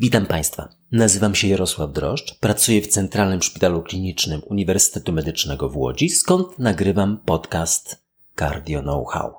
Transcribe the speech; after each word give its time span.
Witam 0.00 0.26
Państwa. 0.26 0.68
Nazywam 0.92 1.34
się 1.34 1.48
Jarosław 1.48 1.92
Droszcz, 1.92 2.38
pracuję 2.38 2.82
w 2.82 2.86
Centralnym 2.86 3.42
Szpitalu 3.42 3.82
Klinicznym 3.82 4.42
Uniwersytetu 4.46 5.12
Medycznego 5.12 5.68
w 5.68 5.76
Łodzi, 5.76 6.08
skąd 6.08 6.58
nagrywam 6.58 7.20
podcast 7.24 8.02
Cardio 8.36 8.82
Know-how. 8.82 9.34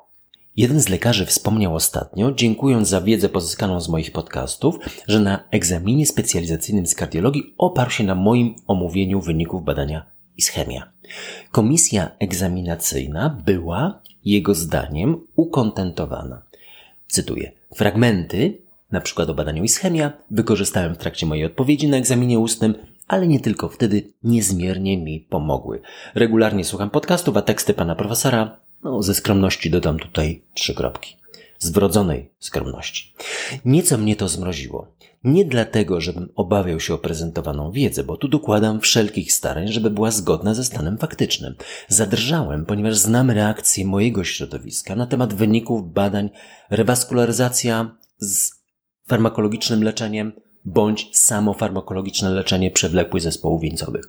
Jeden 0.57 0.79
z 0.79 0.89
lekarzy 0.89 1.25
wspomniał 1.25 1.75
ostatnio, 1.75 2.31
dziękując 2.31 2.87
za 2.87 3.01
wiedzę 3.01 3.29
pozyskaną 3.29 3.81
z 3.81 3.89
moich 3.89 4.11
podcastów, 4.11 4.75
że 5.07 5.19
na 5.19 5.43
egzaminie 5.51 6.05
specjalizacyjnym 6.05 6.87
z 6.87 6.95
kardiologii 6.95 7.53
oparł 7.57 7.91
się 7.91 8.03
na 8.03 8.15
moim 8.15 8.55
omówieniu 8.67 9.21
wyników 9.21 9.63
badania 9.63 10.05
ischemia. 10.37 10.91
Komisja 11.51 12.11
egzaminacyjna 12.19 13.41
była, 13.45 14.01
jego 14.25 14.55
zdaniem, 14.55 15.27
ukontentowana. 15.35 16.41
Cytuję. 17.07 17.51
Fragmenty 17.75 18.68
na 18.91 19.01
przykład 19.01 19.29
o 19.29 19.33
badaniu 19.33 19.63
ischemia, 19.63 20.13
wykorzystałem 20.31 20.95
w 20.95 20.97
trakcie 20.97 21.25
mojej 21.25 21.45
odpowiedzi 21.45 21.87
na 21.87 21.97
egzaminie 21.97 22.39
ustnym, 22.39 22.75
ale 23.07 23.27
nie 23.27 23.39
tylko 23.39 23.69
wtedy 23.69 24.13
niezmiernie 24.23 24.97
mi 24.97 25.19
pomogły. 25.19 25.81
Regularnie 26.15 26.65
słucham 26.65 26.89
podcastów, 26.89 27.37
a 27.37 27.41
teksty 27.41 27.73
pana 27.73 27.95
profesora, 27.95 28.59
no 28.83 29.03
ze 29.03 29.15
skromności 29.15 29.69
dodam 29.69 29.99
tutaj 29.99 30.41
trzy 30.53 30.75
kropki. 30.75 31.15
Z 31.59 31.69
wrodzonej 31.69 32.31
skromności. 32.39 33.13
Nieco 33.65 33.97
mnie 33.97 34.15
to 34.15 34.27
zmroziło. 34.27 34.87
Nie 35.23 35.45
dlatego, 35.45 36.01
żebym 36.01 36.29
obawiał 36.35 36.79
się 36.79 36.93
o 36.93 36.97
prezentowaną 36.97 37.71
wiedzę, 37.71 38.03
bo 38.03 38.17
tu 38.17 38.27
dokładam 38.27 38.79
wszelkich 38.79 39.33
starań, 39.33 39.67
żeby 39.67 39.89
była 39.89 40.11
zgodna 40.11 40.53
ze 40.53 40.63
stanem 40.63 40.97
faktycznym. 40.97 41.55
Zadrżałem, 41.87 42.65
ponieważ 42.65 42.97
znam 42.97 43.31
reakcję 43.31 43.85
mojego 43.85 44.23
środowiska 44.23 44.95
na 44.95 45.07
temat 45.07 45.33
wyników 45.33 45.93
badań 45.93 46.29
rewaskularyzacja 46.69 47.95
z 48.17 48.58
farmakologicznym 49.09 49.83
leczeniem 49.83 50.31
bądź 50.65 51.17
samo 51.17 51.53
farmakologiczne 51.53 52.29
leczenie 52.29 52.71
przewlekłych 52.71 53.23
zespołów 53.23 53.61
wieńcowych. 53.61 54.05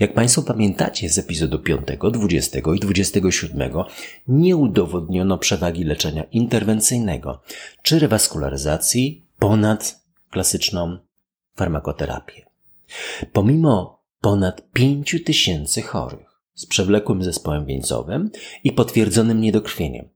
Jak 0.00 0.14
Państwo 0.14 0.42
pamiętacie 0.42 1.08
z 1.08 1.18
epizodu 1.18 1.58
5, 1.58 1.80
20 2.12 2.58
i 2.76 2.80
27 2.80 3.72
nie 4.28 4.56
udowodniono 4.56 5.38
przewagi 5.38 5.84
leczenia 5.84 6.24
interwencyjnego 6.24 7.42
czy 7.82 7.98
rewaskularyzacji 7.98 9.26
ponad 9.38 10.00
klasyczną 10.30 10.98
farmakoterapię. 11.56 12.46
Pomimo 13.32 14.02
ponad 14.20 14.72
5 14.72 15.16
tysięcy 15.24 15.82
chorych 15.82 16.30
z 16.54 16.66
przewlekłym 16.66 17.22
zespołem 17.22 17.66
wieńcowym 17.66 18.30
i 18.64 18.72
potwierdzonym 18.72 19.40
niedokrwieniem 19.40 20.08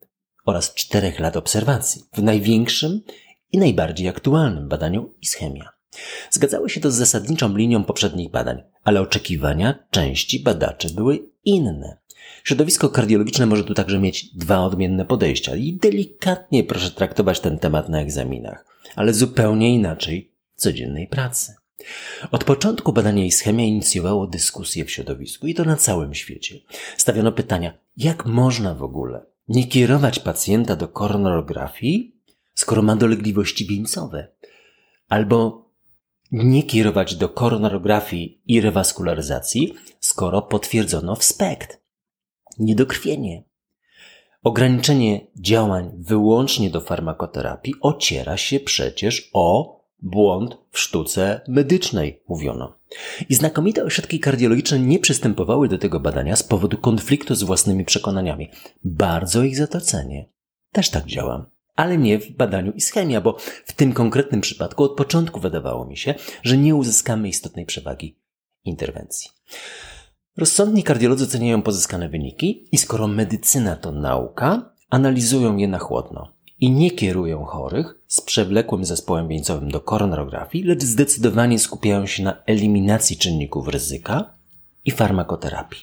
oraz 0.44 0.74
4 0.74 1.12
lat 1.18 1.36
obserwacji 1.36 2.02
w 2.12 2.22
największym 2.22 3.00
i 3.52 3.58
najbardziej 3.58 4.08
aktualnym 4.08 4.68
badaniu 4.68 5.14
ischemia. 5.22 5.68
Zgadzały 6.30 6.70
się 6.70 6.80
to 6.80 6.90
z 6.90 6.94
zasadniczą 6.94 7.56
linią 7.56 7.84
poprzednich 7.84 8.30
badań, 8.30 8.62
ale 8.84 9.00
oczekiwania 9.00 9.86
części 9.90 10.40
badaczy 10.40 10.94
były 10.94 11.28
inne. 11.44 11.98
Środowisko 12.44 12.88
kardiologiczne 12.88 13.46
może 13.46 13.64
tu 13.64 13.74
także 13.74 13.98
mieć 13.98 14.34
dwa 14.34 14.64
odmienne 14.64 15.04
podejścia 15.04 15.56
i 15.56 15.72
delikatnie 15.72 16.64
proszę 16.64 16.90
traktować 16.90 17.40
ten 17.40 17.58
temat 17.58 17.88
na 17.88 18.00
egzaminach, 18.00 18.66
ale 18.96 19.14
zupełnie 19.14 19.74
inaczej 19.74 20.32
w 20.56 20.60
codziennej 20.60 21.06
pracy. 21.06 21.54
Od 22.30 22.44
początku 22.44 22.92
badania 22.92 23.24
ischemia 23.24 23.64
inicjowało 23.64 24.26
dyskusję 24.26 24.84
w 24.84 24.90
środowisku 24.90 25.46
i 25.46 25.54
to 25.54 25.64
na 25.64 25.76
całym 25.76 26.14
świecie. 26.14 26.58
Stawiono 26.96 27.32
pytania, 27.32 27.78
jak 27.96 28.26
można 28.26 28.74
w 28.74 28.82
ogóle 28.82 29.26
nie 29.48 29.66
kierować 29.66 30.18
pacjenta 30.18 30.76
do 30.76 30.88
koronografii, 30.88 32.16
skoro 32.54 32.82
ma 32.82 32.96
dolegliwości 32.96 33.66
wieńcowe. 33.66 34.28
Albo 35.08 35.64
nie 36.32 36.62
kierować 36.62 37.14
do 37.14 37.28
koronarografii 37.28 38.42
i 38.46 38.60
rewaskularyzacji, 38.60 39.74
skoro 40.00 40.42
potwierdzono 40.42 41.16
wspekt. 41.16 41.80
Niedokrwienie. 42.58 43.44
Ograniczenie 44.42 45.26
działań 45.36 45.90
wyłącznie 45.98 46.70
do 46.70 46.80
farmakoterapii 46.80 47.74
ociera 47.80 48.36
się 48.36 48.60
przecież 48.60 49.30
o 49.32 49.80
błąd 50.02 50.56
w 50.70 50.78
sztuce 50.78 51.40
medycznej, 51.48 52.22
mówiono. 52.28 52.78
I 53.28 53.34
znakomite 53.34 53.84
ośrodki 53.84 54.20
kardiologiczne 54.20 54.78
nie 54.78 54.98
przystępowały 54.98 55.68
do 55.68 55.78
tego 55.78 56.00
badania 56.00 56.36
z 56.36 56.42
powodu 56.42 56.78
konfliktu 56.78 57.34
z 57.34 57.42
własnymi 57.42 57.84
przekonaniami. 57.84 58.50
Bardzo 58.84 59.42
ich 59.42 59.56
za 59.56 59.66
to 59.66 59.80
cenię. 59.80 60.28
Też 60.72 60.90
tak 60.90 61.06
działam 61.06 61.53
ale 61.76 61.98
nie 61.98 62.18
w 62.18 62.30
badaniu 62.30 62.72
ischemia, 62.72 63.20
bo 63.20 63.36
w 63.64 63.72
tym 63.72 63.92
konkretnym 63.92 64.40
przypadku 64.40 64.84
od 64.84 64.96
początku 64.96 65.40
wydawało 65.40 65.86
mi 65.86 65.96
się, 65.96 66.14
że 66.42 66.58
nie 66.58 66.74
uzyskamy 66.74 67.28
istotnej 67.28 67.66
przewagi 67.66 68.18
interwencji. 68.64 69.30
Rozsądni 70.36 70.82
kardiolodzy 70.82 71.26
ceniają 71.26 71.62
pozyskane 71.62 72.08
wyniki 72.08 72.68
i 72.72 72.78
skoro 72.78 73.06
medycyna 73.06 73.76
to 73.76 73.92
nauka, 73.92 74.74
analizują 74.90 75.56
je 75.56 75.68
na 75.68 75.78
chłodno 75.78 76.32
i 76.60 76.70
nie 76.70 76.90
kierują 76.90 77.44
chorych 77.44 77.94
z 78.06 78.20
przewlekłym 78.20 78.84
zespołem 78.84 79.28
wieńcowym 79.28 79.70
do 79.70 79.80
koronarografii, 79.80 80.64
lecz 80.64 80.82
zdecydowanie 80.82 81.58
skupiają 81.58 82.06
się 82.06 82.22
na 82.22 82.42
eliminacji 82.46 83.16
czynników 83.16 83.68
ryzyka 83.68 84.34
i 84.84 84.90
farmakoterapii. 84.90 85.82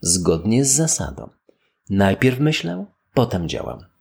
Zgodnie 0.00 0.64
z 0.64 0.72
zasadą. 0.72 1.30
Najpierw 1.90 2.40
myślę, 2.40 2.86
potem 3.14 3.48
działam 3.48 3.93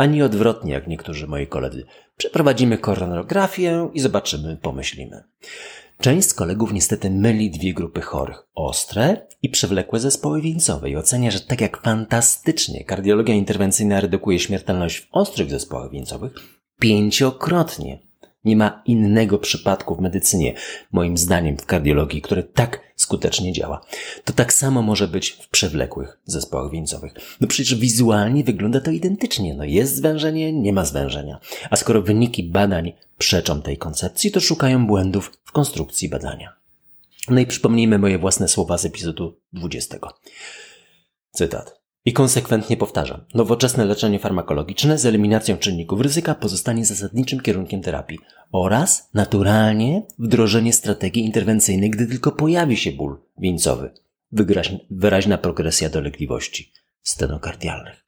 ani 0.00 0.22
odwrotnie, 0.22 0.72
jak 0.72 0.86
niektórzy 0.86 1.26
moi 1.26 1.46
koledzy. 1.46 1.84
Przeprowadzimy 2.16 2.78
koronografię 2.78 3.90
i 3.94 4.00
zobaczymy, 4.00 4.56
pomyślimy. 4.62 5.24
Część 6.00 6.28
z 6.28 6.34
kolegów 6.34 6.72
niestety 6.72 7.10
myli 7.10 7.50
dwie 7.50 7.74
grupy 7.74 8.00
chorych. 8.00 8.46
Ostre 8.54 9.26
i 9.42 9.48
przewlekłe 9.48 10.00
zespoły 10.00 10.40
wieńcowe 10.42 10.90
i 10.90 10.96
ocenia, 10.96 11.30
że 11.30 11.40
tak 11.40 11.60
jak 11.60 11.82
fantastycznie 11.82 12.84
kardiologia 12.84 13.34
interwencyjna 13.34 14.00
redukuje 14.00 14.38
śmiertelność 14.38 15.00
w 15.00 15.08
ostrych 15.12 15.50
zespołach 15.50 15.90
wieńcowych, 15.90 16.32
pięciokrotnie 16.78 18.09
nie 18.44 18.56
ma 18.56 18.82
innego 18.86 19.38
przypadku 19.38 19.96
w 19.96 20.00
medycynie, 20.00 20.54
moim 20.92 21.18
zdaniem 21.18 21.56
w 21.56 21.66
kardiologii, 21.66 22.22
który 22.22 22.42
tak 22.42 22.80
skutecznie 22.96 23.52
działa. 23.52 23.80
To 24.24 24.32
tak 24.32 24.52
samo 24.52 24.82
może 24.82 25.08
być 25.08 25.30
w 25.30 25.48
przewlekłych 25.48 26.18
zespołach 26.24 26.72
wieńcowych. 26.72 27.12
No 27.40 27.48
przecież 27.48 27.74
wizualnie 27.74 28.44
wygląda 28.44 28.80
to 28.80 28.90
identycznie. 28.90 29.54
No 29.54 29.64
jest 29.64 29.96
zwężenie, 29.96 30.52
nie 30.52 30.72
ma 30.72 30.84
zwężenia. 30.84 31.40
A 31.70 31.76
skoro 31.76 32.02
wyniki 32.02 32.42
badań 32.42 32.92
przeczą 33.18 33.62
tej 33.62 33.78
koncepcji, 33.78 34.30
to 34.30 34.40
szukają 34.40 34.86
błędów 34.86 35.32
w 35.44 35.52
konstrukcji 35.52 36.08
badania. 36.08 36.52
No 37.28 37.40
i 37.40 37.46
przypomnijmy 37.46 37.98
moje 37.98 38.18
własne 38.18 38.48
słowa 38.48 38.78
z 38.78 38.84
epizodu 38.84 39.40
20. 39.52 39.98
Cytat. 41.30 41.79
I 42.10 42.12
konsekwentnie 42.12 42.76
powtarzam, 42.76 43.24
nowoczesne 43.34 43.84
leczenie 43.84 44.18
farmakologiczne 44.18 44.98
z 44.98 45.06
eliminacją 45.06 45.56
czynników 45.56 46.00
ryzyka 46.00 46.34
pozostanie 46.34 46.84
zasadniczym 46.84 47.40
kierunkiem 47.40 47.82
terapii 47.82 48.18
oraz 48.52 49.08
naturalnie 49.14 50.02
wdrożenie 50.18 50.72
strategii 50.72 51.24
interwencyjnej, 51.24 51.90
gdy 51.90 52.06
tylko 52.06 52.32
pojawi 52.32 52.76
się 52.76 52.92
ból 52.92 53.20
wieńcowy, 53.38 53.90
wyraźna 54.90 55.38
progresja 55.38 55.88
dolegliwości 55.88 56.72
stenokardialnych. 57.02 58.04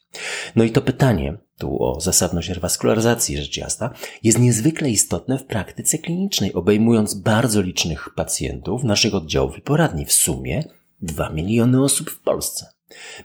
No 0.57 0.65
i 0.65 0.71
to 0.71 0.81
pytanie, 0.81 1.37
tu 1.59 1.83
o 1.83 2.01
zasadność 2.01 2.49
rewaskularyzacji 2.49 3.37
rzecz 3.37 3.57
jasna, 3.57 3.95
jest 4.23 4.39
niezwykle 4.39 4.91
istotne 4.91 5.39
w 5.39 5.45
praktyce 5.45 5.99
klinicznej, 5.99 6.55
obejmując 6.55 7.15
bardzo 7.15 7.61
licznych 7.61 8.09
pacjentów 8.17 8.85
naszych 8.85 9.15
oddziałów 9.15 9.59
i 9.59 9.63
poradni, 9.63 10.07
w 10.07 10.13
sumie 10.13 10.65
2 11.03 11.29
miliony 11.31 11.85
osób 11.85 12.11
w 12.11 12.21
Polsce. 12.21 12.67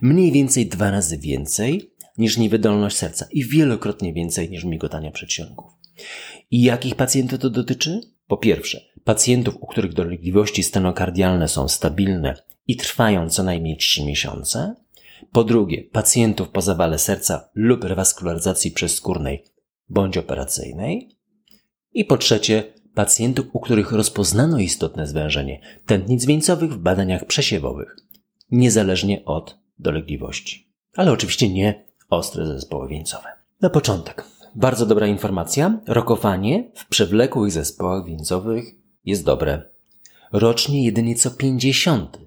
Mniej 0.01 0.31
więcej 0.31 0.66
dwa 0.66 0.91
razy 0.91 1.17
więcej 1.17 1.91
niż 2.17 2.38
niewydolność 2.38 2.97
serca 2.97 3.28
i 3.31 3.45
wielokrotnie 3.45 4.14
więcej 4.14 4.49
niż 4.49 4.64
migotania 4.64 5.11
przedsionków. 5.11 5.72
I 6.52 6.61
jakich 6.61 6.96
pacjentów 6.96 7.40
to 7.40 7.49
dotyczy? 7.49 8.02
Po 8.28 8.37
pierwsze, 8.37 8.81
pacjentów, 9.03 9.55
u 9.61 9.67
których 9.67 9.93
dolegliwości 9.93 10.64
stenokardialne 10.64 11.47
są 11.47 11.67
stabilne 11.67 12.35
i 12.67 12.75
trwają 12.75 13.29
co 13.29 13.43
najmniej 13.43 13.78
3 13.78 14.05
miesiące. 14.05 14.75
Po 15.31 15.43
drugie, 15.43 15.84
pacjentów 15.84 16.49
po 16.49 16.61
zawale 16.61 16.99
serca 16.99 17.49
lub 17.55 17.84
rewaskularyzacji 17.84 18.72
przezskórnej 18.72 19.43
bądź 19.90 20.17
operacyjnej. 20.17 21.09
I 21.93 22.05
po 22.05 22.17
trzecie, 22.17 22.73
pacjentów, 22.93 23.46
u 23.53 23.59
których 23.59 23.91
rozpoznano 23.91 24.59
istotne 24.59 25.08
zwężenie 25.08 25.61
tętnic 25.85 26.25
wieńcowych 26.25 26.73
w 26.73 26.78
badaniach 26.78 27.25
przesiewowych 27.25 27.96
niezależnie 28.52 29.26
od 29.26 29.59
dolegliwości. 29.79 30.73
Ale 30.96 31.11
oczywiście 31.11 31.49
nie 31.49 31.85
ostre 32.09 32.47
zespoły 32.47 32.88
wieńcowe. 32.88 33.29
Na 33.61 33.70
początek. 33.70 34.23
Bardzo 34.55 34.85
dobra 34.85 35.08
informacja. 35.08 35.79
Rokowanie 35.88 36.72
w 36.76 36.88
przewlekłych 36.88 37.52
zespołach 37.52 38.05
wieńcowych 38.05 38.66
jest 39.05 39.26
dobre. 39.26 39.70
Rocznie 40.32 40.84
jedynie 40.84 41.16
co 41.16 41.32
50 41.32 42.20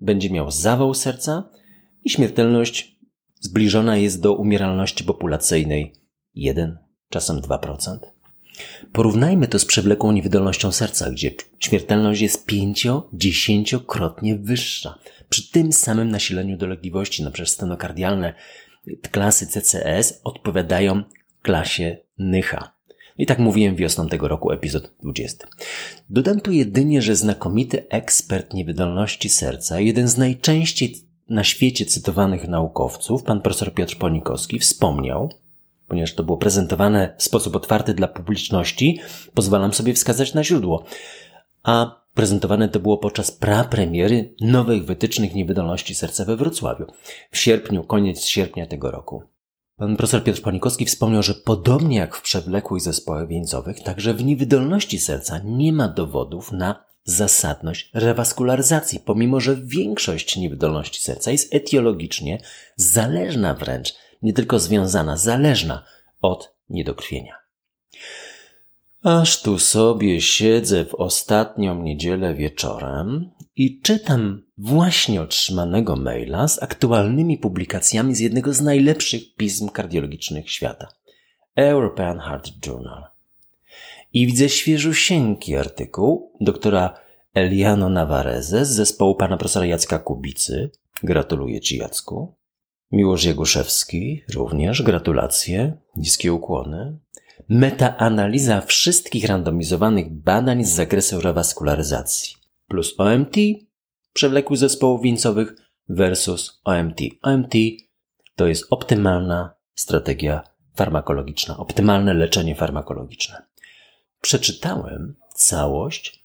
będzie 0.00 0.30
miał 0.30 0.50
zawał 0.50 0.94
serca 0.94 1.50
i 2.04 2.10
śmiertelność 2.10 2.96
zbliżona 3.40 3.96
jest 3.96 4.20
do 4.20 4.34
umieralności 4.34 5.04
populacyjnej 5.04 5.92
1, 6.34 6.78
czasem 7.08 7.40
2%. 7.40 7.98
Porównajmy 8.92 9.48
to 9.48 9.58
z 9.58 9.64
przewlekłą 9.64 10.12
niewydolnością 10.12 10.72
serca, 10.72 11.10
gdzie 11.10 11.34
śmiertelność 11.58 12.20
jest 12.20 12.46
pięcio, 12.46 13.08
dziesięciokrotnie 13.12 14.36
wyższa. 14.36 14.98
Przy 15.28 15.50
tym 15.50 15.72
samym 15.72 16.10
nasileniu 16.10 16.56
dolegliwości, 16.56 17.22
przykład 17.32 17.48
stenokardialne 17.48 18.34
klasy 19.10 19.46
CCS 19.46 20.20
odpowiadają 20.24 21.02
klasie 21.42 21.96
Nycha. 22.18 22.74
I 23.18 23.26
tak 23.26 23.38
mówiłem 23.38 23.76
wiosną 23.76 24.08
tego 24.08 24.28
roku, 24.28 24.52
epizod 24.52 24.92
20. 25.02 25.48
Dodam 26.10 26.40
tu 26.40 26.52
jedynie, 26.52 27.02
że 27.02 27.16
znakomity 27.16 27.88
ekspert 27.88 28.54
niewydolności 28.54 29.28
serca, 29.28 29.80
jeden 29.80 30.08
z 30.08 30.16
najczęściej 30.16 30.96
na 31.28 31.44
świecie 31.44 31.86
cytowanych 31.86 32.48
naukowców, 32.48 33.22
pan 33.22 33.40
profesor 33.40 33.74
Piotr 33.74 33.96
Ponikowski, 33.98 34.58
wspomniał, 34.58 35.30
ponieważ 35.88 36.14
to 36.14 36.24
było 36.24 36.38
prezentowane 36.38 37.14
w 37.18 37.22
sposób 37.22 37.56
otwarty 37.56 37.94
dla 37.94 38.08
publiczności, 38.08 39.00
pozwalam 39.34 39.72
sobie 39.72 39.94
wskazać 39.94 40.34
na 40.34 40.44
źródło. 40.44 40.84
A 41.62 42.03
prezentowane 42.14 42.68
to 42.68 42.80
było 42.80 42.98
podczas 42.98 43.32
prapremiery 43.32 44.34
nowych 44.40 44.84
wytycznych 44.84 45.34
niewydolności 45.34 45.94
serca 45.94 46.24
we 46.24 46.36
Wrocławiu 46.36 46.86
w 47.30 47.38
sierpniu, 47.38 47.84
koniec 47.84 48.24
sierpnia 48.24 48.66
tego 48.66 48.90
roku. 48.90 49.22
Pan 49.76 49.96
profesor 49.96 50.24
Piotr 50.24 50.42
Panikowski 50.42 50.84
wspomniał, 50.84 51.22
że 51.22 51.34
podobnie 51.34 51.96
jak 51.96 52.16
w 52.16 52.22
przewlekłych 52.22 52.82
zespołach 52.82 53.28
wieńcowych, 53.28 53.80
także 53.80 54.14
w 54.14 54.24
niewydolności 54.24 54.98
serca 54.98 55.40
nie 55.44 55.72
ma 55.72 55.88
dowodów 55.88 56.52
na 56.52 56.84
zasadność 57.04 57.90
rewaskularyzacji, 57.94 59.00
pomimo 59.00 59.40
że 59.40 59.56
większość 59.56 60.36
niewydolności 60.36 61.02
serca 61.02 61.30
jest 61.30 61.54
etiologicznie 61.54 62.40
zależna 62.76 63.54
wręcz, 63.54 63.94
nie 64.22 64.32
tylko 64.32 64.58
związana, 64.58 65.16
zależna 65.16 65.84
od 66.20 66.54
niedokrwienia. 66.68 67.43
Aż 69.04 69.42
tu 69.42 69.58
sobie 69.58 70.20
siedzę 70.20 70.84
w 70.84 70.94
ostatnią 70.94 71.82
niedzielę 71.82 72.34
wieczorem 72.34 73.30
i 73.56 73.80
czytam 73.80 74.42
właśnie 74.58 75.22
otrzymanego 75.22 75.96
maila 75.96 76.48
z 76.48 76.62
aktualnymi 76.62 77.38
publikacjami 77.38 78.14
z 78.14 78.20
jednego 78.20 78.52
z 78.52 78.60
najlepszych 78.60 79.34
pism 79.34 79.68
kardiologicznych 79.68 80.50
świata. 80.50 80.88
European 81.56 82.18
Heart 82.18 82.66
Journal. 82.66 83.04
I 84.12 84.26
widzę 84.26 84.48
świeżusieńki 84.48 85.56
artykuł 85.56 86.32
doktora 86.40 86.94
Eliano 87.34 87.88
Navarreze 87.88 88.64
z 88.64 88.68
zespołu 88.68 89.14
pana 89.14 89.36
profesora 89.36 89.66
Jacka 89.66 89.98
Kubicy. 89.98 90.70
Gratuluję 91.02 91.60
ci, 91.60 91.76
Jacku. 91.76 92.34
Miłosz 92.92 93.24
Jeguszewski 93.24 94.22
również, 94.34 94.82
gratulacje, 94.82 95.76
niskie 95.96 96.32
ukłony. 96.32 97.03
Metaanaliza 97.48 98.60
wszystkich 98.60 99.24
randomizowanych 99.24 100.12
badań 100.12 100.64
z 100.64 100.74
zakresu 100.74 101.20
rewaskularyzacji 101.20 102.36
plus 102.68 102.94
OMT, 102.98 103.36
przewlekłych 104.12 104.58
zespołów 104.58 105.02
wieńcowych 105.02 105.54
versus 105.88 106.60
OMT. 106.64 107.00
OMT 107.22 107.54
to 108.36 108.46
jest 108.46 108.66
optymalna 108.70 109.54
strategia 109.74 110.42
farmakologiczna, 110.74 111.56
optymalne 111.56 112.14
leczenie 112.14 112.54
farmakologiczne. 112.54 113.42
Przeczytałem 114.20 115.16
całość, 115.34 116.24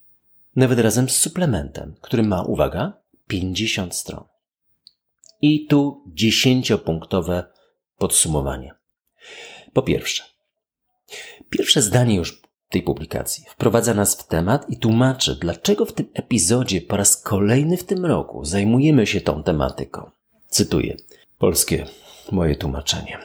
nawet 0.55 0.79
razem 0.79 1.09
z 1.09 1.15
suplementem, 1.15 1.95
który 2.01 2.23
ma, 2.23 2.41
uwaga, 2.41 2.93
50 3.27 3.95
stron. 3.95 4.23
I 5.41 5.65
tu 5.65 6.03
dziesięciopunktowe 6.07 7.43
podsumowanie. 7.97 8.75
Po 9.73 9.81
pierwsze, 9.81 10.23
pierwsze 11.49 11.81
zdanie 11.81 12.15
już 12.15 12.41
tej 12.69 12.83
publikacji 12.83 13.43
wprowadza 13.49 13.93
nas 13.93 14.15
w 14.15 14.27
temat 14.27 14.69
i 14.69 14.77
tłumaczy, 14.77 15.35
dlaczego 15.41 15.85
w 15.85 15.93
tym 15.93 16.09
epizodzie 16.13 16.81
po 16.81 16.97
raz 16.97 17.21
kolejny 17.21 17.77
w 17.77 17.83
tym 17.83 18.05
roku 18.05 18.45
zajmujemy 18.45 19.07
się 19.07 19.21
tą 19.21 19.43
tematyką. 19.43 20.11
Cytuję 20.47 20.97
polskie 21.37 21.85
moje 22.31 22.55
tłumaczenie. 22.55 23.17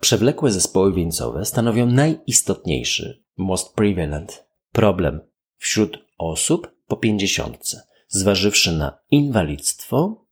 Przewlekłe 0.00 0.50
zespoły 0.50 0.92
wieńcowe 0.92 1.44
stanowią 1.44 1.86
najistotniejszy, 1.86 3.22
most 3.36 3.74
prevalent, 3.74 4.44
problem 4.72 5.20
wśród 5.58 5.98
osób 6.18 6.74
po 6.86 6.96
pięćdziesiątce, 6.96 7.82
zważywszy 8.08 8.72
na 8.72 8.98
inwalidztwo 9.10 10.24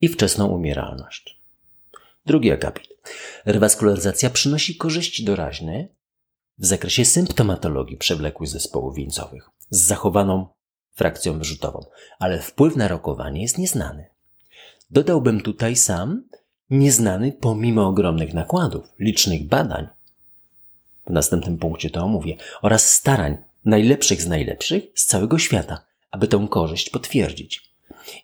i 0.00 0.08
wczesną 0.08 0.46
umieralność. 0.46 1.40
Drugi 2.26 2.52
akapit. 2.52 2.88
Rewaskularyzacja 3.44 4.30
przynosi 4.30 4.76
korzyści 4.76 5.24
doraźne 5.24 5.88
w 6.58 6.66
zakresie 6.66 7.04
symptomatologii 7.04 7.96
przewlekłych 7.96 8.50
zespołów 8.50 8.94
wieńcowych 8.94 9.50
z 9.70 9.82
zachowaną 9.82 10.46
frakcją 10.94 11.38
wyrzutową, 11.38 11.86
ale 12.18 12.42
wpływ 12.42 12.76
na 12.76 12.88
rokowanie 12.88 13.42
jest 13.42 13.58
nieznany. 13.58 14.06
Dodałbym 14.90 15.40
tutaj 15.40 15.76
sam 15.76 16.22
nieznany 16.70 17.32
pomimo 17.32 17.86
ogromnych 17.88 18.34
nakładów, 18.34 18.92
licznych 18.98 19.48
badań. 19.48 19.88
W 21.06 21.10
następnym 21.10 21.58
punkcie 21.58 21.90
to 21.90 22.04
omówię, 22.04 22.36
oraz 22.62 22.94
starań 22.94 23.36
najlepszych 23.64 24.22
z 24.22 24.26
najlepszych 24.26 24.84
z 24.94 25.06
całego 25.06 25.38
świata, 25.38 25.84
aby 26.10 26.28
tę 26.28 26.46
korzyść 26.50 26.90
potwierdzić. 26.90 27.74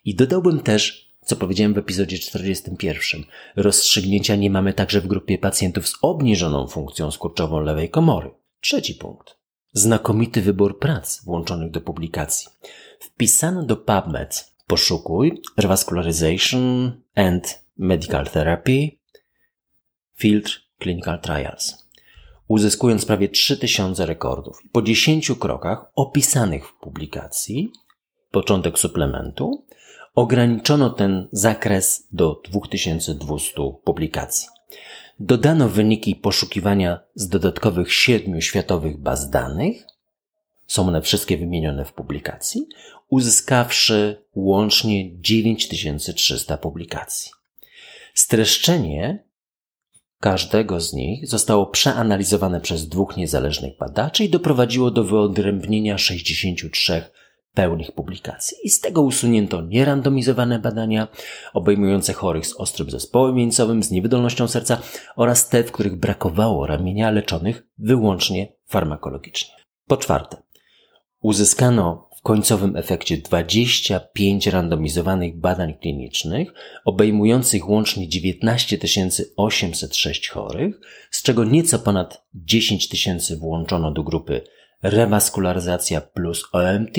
I 0.05 0.15
dodałbym 0.15 0.61
też 0.61 1.10
co 1.31 1.37
powiedziałem 1.37 1.75
w 1.75 1.79
epizodzie 1.79 2.19
41. 2.19 3.25
Rozstrzygnięcia 3.57 4.37
nie 4.37 4.51
mamy 4.51 4.73
także 4.73 5.01
w 5.01 5.07
grupie 5.07 5.39
pacjentów 5.39 5.89
z 5.89 5.95
obniżoną 6.03 6.67
funkcją 6.67 7.11
skurczową 7.11 7.61
lewej 7.61 7.91
komory. 7.91 8.31
Trzeci 8.61 8.95
punkt. 8.95 9.37
Znakomity 9.73 10.43
wybór 10.43 10.79
prac 10.79 11.25
włączonych 11.25 11.71
do 11.71 11.81
publikacji. 11.81 12.49
Wpisano 13.01 13.63
do 13.63 13.77
PubMed 13.77 14.53
poszukuj 14.67 15.43
Revascularization 15.57 16.93
and 17.15 17.65
Medical 17.77 18.27
Therapy 18.27 18.91
Field 20.17 20.51
Clinical 20.83 21.21
Trials 21.21 21.91
uzyskując 22.49 23.05
prawie 23.05 23.29
3000 23.29 24.07
rekordów. 24.07 24.63
Po 24.73 24.83
10 24.83 25.33
krokach 25.39 25.85
opisanych 25.95 26.69
w 26.69 26.75
publikacji, 26.75 27.73
początek 28.31 28.79
suplementu, 28.79 29.67
ograniczono 30.21 30.91
ten 30.91 31.29
zakres 31.33 32.09
do 32.13 32.43
2200 32.45 33.53
publikacji. 33.85 34.49
Dodano 35.21 35.69
wyniki 35.69 36.17
poszukiwania 36.17 37.01
z 37.15 37.29
dodatkowych 37.29 37.93
siedmiu 37.93 38.41
światowych 38.41 38.99
baz 38.99 39.31
danych, 39.31 39.87
są 40.67 40.89
one 40.89 41.03
wszystkie 41.03 41.39
wymienione 41.39 41.85
w 41.85 41.93
publikacji, 41.93 42.67
uzyskawszy 43.09 44.25
łącznie 44.35 45.11
9300 45.21 46.57
publikacji. 46.57 47.31
Streszczenie 48.15 49.25
każdego 50.21 50.81
z 50.81 50.93
nich 50.93 51.29
zostało 51.29 51.67
przeanalizowane 51.67 52.61
przez 52.61 52.89
dwóch 52.89 53.17
niezależnych 53.17 53.79
badaczy 53.79 54.25
i 54.25 54.29
doprowadziło 54.29 54.91
do 54.91 55.05
wyodrębnienia 55.05 55.99
63 55.99 57.03
pełnych 57.55 57.93
publikacji. 57.93 58.57
I 58.63 58.71
z 58.71 58.81
tego 58.81 59.03
usunięto 59.03 59.63
nierandomizowane 59.63 60.59
badania 60.59 61.09
obejmujące 61.55 62.13
chorych 62.13 62.47
z 62.47 62.57
ostrym 62.57 62.91
zespołem 62.91 63.37
wieńcowym, 63.37 63.83
z 63.83 63.91
niewydolnością 63.91 64.49
serca 64.49 64.83
oraz 65.17 65.49
te, 65.49 65.65
w 65.65 65.73
których 65.73 65.97
brakowało 65.97 66.67
ramienia 66.67 67.11
leczonych 67.11 67.67
wyłącznie 67.79 68.53
farmakologicznie. 68.67 69.55
Po 69.87 69.97
czwarte, 69.97 70.43
uzyskano 71.21 72.11
w 72.21 72.23
końcowym 72.23 72.77
efekcie 72.77 73.17
25 73.17 74.47
randomizowanych 74.47 75.39
badań 75.39 75.75
klinicznych, 75.75 76.53
obejmujących 76.85 77.69
łącznie 77.69 78.09
19 78.09 78.79
806 79.37 80.29
chorych, 80.29 80.81
z 81.11 81.23
czego 81.23 81.45
nieco 81.45 81.79
ponad 81.79 82.27
10 82.35 82.89
tysięcy 82.89 83.37
włączono 83.37 83.93
do 83.93 84.03
grupy 84.03 84.41
rewaskularyzacja 84.83 86.01
plus 86.01 86.45
OMT 86.53 86.97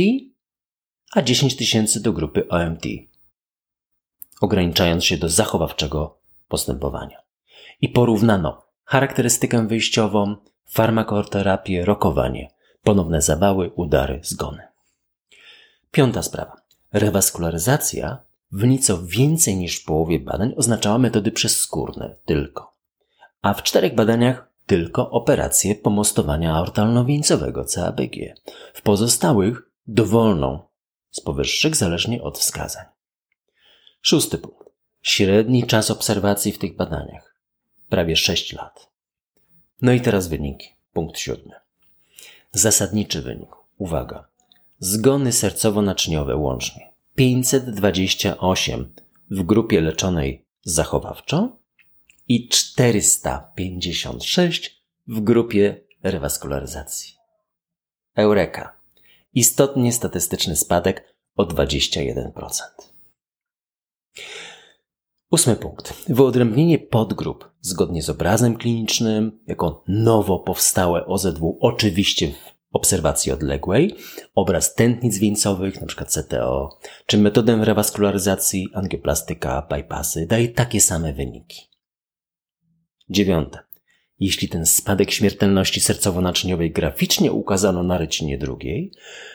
a 1.13 1.22
10 1.22 1.56
tysięcy 1.56 2.01
do 2.01 2.13
grupy 2.13 2.48
OMT, 2.50 2.86
ograniczając 4.41 5.06
się 5.06 5.18
do 5.18 5.30
zachowawczego 5.30 6.18
postępowania. 6.48 7.22
I 7.82 7.89
porównano 7.89 8.62
charakterystykę 8.84 9.68
wyjściową, 9.68 10.36
farmakoterapię, 10.65 11.86
rokowanie, 11.86 12.51
ponowne 12.84 13.22
zawały, 13.22 13.70
udary, 13.70 14.20
zgony. 14.24 14.63
Piąta 15.91 16.24
sprawa. 16.24 16.62
Rewaskularyzacja 16.94 18.18
w 18.51 18.68
nieco 18.68 19.03
więcej 19.03 19.56
niż 19.56 19.80
w 19.80 19.86
połowie 19.86 20.20
badań 20.20 20.53
oznaczała 20.58 20.98
metody 20.98 21.32
przezskórne 21.32 22.15
tylko, 22.25 22.74
a 23.41 23.53
w 23.53 23.63
czterech 23.63 23.96
badaniach 23.96 24.51
tylko 24.65 25.10
operację 25.10 25.75
pomostowania 25.75 26.53
aortalno-wieńcowego 26.53 27.65
CABG. 27.65 28.15
W 28.74 28.82
pozostałych 28.82 29.70
dowolną 29.88 30.70
z 31.12 31.22
powyższych 31.22 31.75
zależnie 31.75 32.24
od 32.24 32.39
wskazań. 32.39 32.86
Szósty 34.01 34.38
punkt. 34.38 34.70
Średni 35.01 35.68
czas 35.68 35.91
obserwacji 35.91 36.51
w 36.51 36.58
tych 36.58 36.75
badaniach. 36.75 37.36
Prawie 37.89 38.15
6 38.15 38.53
lat. 38.53 38.89
No 39.82 39.91
i 39.91 40.01
teraz 40.01 40.27
wyniki. 40.27 40.68
Punkt 40.94 41.20
siódmy. 41.20 41.56
Zasadniczy 42.51 43.22
wynik. 43.22 43.50
Uwaga. 43.77 44.27
Zgony 44.80 45.32
sercowo-naczyniowe 45.32 46.38
łącznie 46.38 46.94
528 47.15 48.94
w 49.32 49.44
grupie 49.44 49.82
leczonej 49.82 50.46
zachowawczo 50.63 51.58
i 52.27 52.50
456 52.50 54.82
w 55.08 55.20
grupie 55.20 55.82
rewaskularyzacji. 56.03 57.15
Eureka. 58.15 58.80
Istotnie 59.33 59.93
statystyczny 59.93 60.55
spadek 60.55 61.15
o 61.35 61.43
21%. 61.45 62.31
Ósmy 65.31 65.55
punkt. 65.55 65.93
Wyodrębnienie 66.09 66.79
podgrup 66.79 67.51
zgodnie 67.61 68.03
z 68.03 68.09
obrazem 68.09 68.57
klinicznym, 68.57 69.39
jako 69.47 69.83
nowo 69.88 70.39
powstałe 70.39 71.05
OZW, 71.05 71.57
oczywiście 71.61 72.27
w 72.27 72.75
obserwacji 72.75 73.31
odległej, 73.31 73.95
obraz 74.35 74.75
tętnic 74.75 75.17
wieńcowych, 75.17 75.77
np. 75.77 76.05
CTO, 76.05 76.79
czy 77.05 77.17
metodę 77.17 77.65
rewaskularyzacji, 77.65 78.67
angioplastyka, 78.73 79.67
bypassy, 79.69 80.25
daje 80.25 80.50
takie 80.50 80.81
same 80.81 81.13
wyniki. 81.13 81.61
Dziewiąte. 83.09 83.70
Jeśli 84.21 84.49
ten 84.49 84.65
spadek 84.65 85.11
śmiertelności 85.11 85.81
sercowo-naczyniowej 85.81 86.71
graficznie 86.71 87.31
ukazano 87.31 87.83
na 87.83 87.97
rycinie 87.97 88.37
drugiej, 88.37 88.91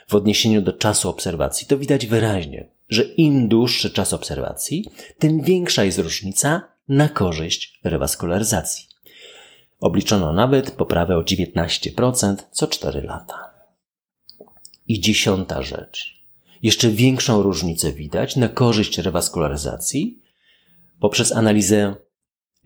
w 0.09 0.15
odniesieniu 0.15 0.63
do 0.63 0.73
czasu 0.73 1.09
obserwacji, 1.09 1.67
to 1.67 1.79
widać 1.79 2.07
wyraźnie, 2.07 2.69
że 2.89 3.03
im 3.03 3.49
dłuższy 3.49 3.91
czas 3.91 4.13
obserwacji, 4.13 4.85
tym 5.19 5.43
większa 5.43 5.85
jest 5.85 5.99
różnica 5.99 6.69
na 6.89 7.09
korzyść 7.09 7.81
rewaskularyzacji. 7.85 8.87
Obliczono 9.81 10.33
nawet 10.33 10.71
poprawę 10.71 11.17
o 11.17 11.23
19% 11.23 12.37
co 12.51 12.67
4 12.67 13.03
lata. 13.03 13.51
I 14.89 15.01
dziesiąta 15.01 15.63
rzecz. 15.63 16.27
Jeszcze 16.63 16.91
większą 16.91 17.43
różnicę 17.43 17.93
widać 17.93 18.37
na 18.37 18.49
korzyść 18.49 18.99
rewaskularyzacji 18.99 20.23
poprzez 21.01 21.33
analizę 21.33 21.95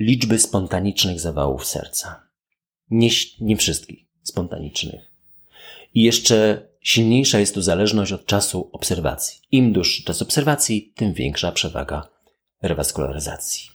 liczby 0.00 0.38
spontanicznych 0.38 1.20
zawałów 1.20 1.66
serca. 1.66 2.22
Nie, 2.90 3.08
nie 3.40 3.56
wszystkich 3.56 4.06
spontanicznych. 4.22 5.00
I 5.94 6.02
jeszcze 6.02 6.68
silniejsza 6.80 7.38
jest 7.38 7.54
tu 7.54 7.62
zależność 7.62 8.12
od 8.12 8.26
czasu 8.26 8.70
obserwacji. 8.72 9.40
Im 9.50 9.72
dłuższy 9.72 10.04
czas 10.04 10.22
obserwacji, 10.22 10.92
tym 10.96 11.12
większa 11.12 11.52
przewaga 11.52 12.08
rewaskularyzacji. 12.62 13.70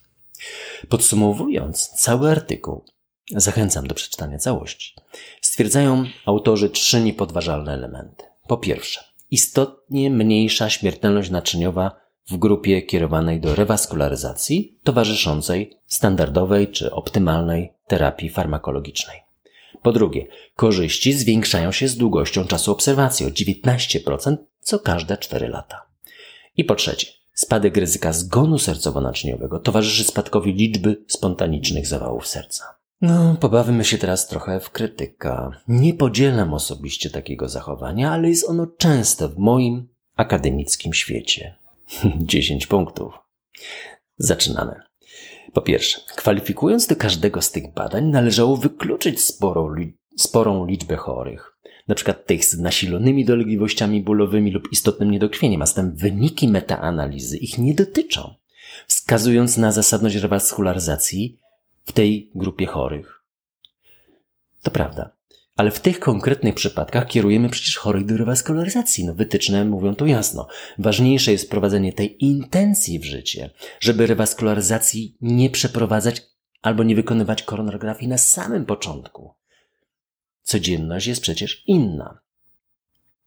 Podsumowując 0.90 1.90
cały 1.90 2.32
artykuł, 2.32 2.86
zachęcam 3.32 3.88
do 3.88 3.96
przeczytania 3.96 4.38
całości. 4.38 4.96
Stwierdzają 5.42 6.06
autorzy 6.26 6.70
trzy 6.70 7.02
niepodważalne 7.02 7.74
elementy. 7.74 8.24
Po 8.48 8.58
pierwsze, 8.58 9.04
istotnie 9.32 10.10
mniejsza 10.10 10.70
śmiertelność 10.70 11.30
naczyniowa 11.30 12.05
w 12.30 12.38
grupie 12.38 12.82
kierowanej 12.82 13.40
do 13.40 13.56
rewaskularyzacji 13.56 14.80
towarzyszącej 14.84 15.78
standardowej 15.86 16.68
czy 16.68 16.92
optymalnej 16.92 17.74
terapii 17.88 18.30
farmakologicznej. 18.30 19.26
Po 19.82 19.92
drugie, 19.92 20.28
korzyści 20.56 21.14
zwiększają 21.14 21.72
się 21.72 21.88
z 21.88 21.98
długością 21.98 22.46
czasu 22.46 22.72
obserwacji 22.72 23.26
o 23.26 23.30
19% 23.30 24.38
co 24.60 24.80
każde 24.80 25.18
4 25.18 25.48
lata. 25.48 25.86
I 26.58 26.64
po 26.64 26.76
trzecie, 26.76 27.08
spadek 27.34 27.78
ryzyka 27.78 28.14
zgonu 28.14 28.58
sercowo-naczyniowego 28.58 29.60
towarzyszy 29.60 30.04
spadkowi 30.04 30.54
liczby 30.54 31.04
spontanicznych 31.08 31.88
zawałów 31.88 32.28
serca. 32.28 32.76
No, 33.02 33.36
pobawimy 33.40 33.84
się 33.84 33.98
teraz 33.98 34.28
trochę 34.28 34.60
w 34.60 34.70
krytyka. 34.70 35.52
Nie 35.68 35.94
podzielam 35.94 36.54
osobiście 36.54 37.10
takiego 37.10 37.50
zachowania, 37.50 38.12
ale 38.12 38.30
jest 38.30 38.50
ono 38.50 38.68
częste 38.78 39.28
w 39.28 39.38
moim 39.38 39.88
akademickim 40.16 40.94
świecie. 40.94 41.56
10 42.20 42.68
punktów. 42.68 43.14
Zaczynamy. 44.18 44.82
Po 45.54 45.62
pierwsze, 45.62 46.02
kwalifikując 46.16 46.88
do 46.88 46.96
każdego 46.96 47.42
z 47.42 47.52
tych 47.52 47.74
badań, 47.74 48.06
należało 48.06 48.58
wykluczyć 48.58 49.22
sporą, 49.22 49.76
sporą 50.18 50.66
liczbę 50.66 50.96
chorych, 50.96 51.58
na 51.88 51.96
przykład 51.96 52.26
tych 52.26 52.46
z 52.46 52.60
nasilonymi 52.60 53.26
dolegliwościami 53.26 54.04
bólowymi 54.04 54.52
lub 54.52 54.72
istotnym 54.72 55.12
niedokrwieniem, 55.12 55.62
a 55.62 55.66
zatem 55.66 55.96
wyniki 55.96 56.48
metaanalizy 56.48 57.38
ich 57.38 57.58
nie 57.58 57.74
dotyczą, 57.74 58.36
wskazując 58.88 59.58
na 59.58 59.72
zasadność 59.72 60.16
rewaskularyzacji 60.16 61.40
w 61.86 61.92
tej 61.92 62.32
grupie 62.36 62.66
chorych. 62.66 63.24
To 64.64 64.72
prawda. 64.72 65.15
Ale 65.56 65.72
w 65.72 65.80
tych 65.80 66.00
konkretnych 66.00 66.56
przypadkach 66.56 67.08
kierujemy 67.08 67.50
przecież 67.50 67.78
chorych 67.78 68.06
do 68.06 68.18
rewaskularyzacji. 68.18 69.06
No, 69.06 69.14
wytyczne 69.14 69.66
mówią 69.66 69.96
to 69.96 70.06
jasno. 70.06 70.48
Ważniejsze 70.78 71.32
jest 71.32 71.50
prowadzenie 71.50 71.94
tej 71.94 72.26
intencji 72.26 73.00
w 73.00 73.06
życie, 73.06 73.50
żeby 73.80 74.08
rewaskularyzacji 74.08 75.18
nie 75.22 75.50
przeprowadzać 75.50 76.22
albo 76.62 76.84
nie 76.84 76.96
wykonywać 76.96 77.44
koronografii 77.44 78.08
na 78.08 78.18
samym 78.18 78.66
początku. 78.66 79.34
Codzienność 80.44 81.08
jest 81.08 81.22
przecież 81.22 81.64
inna. 81.68 82.20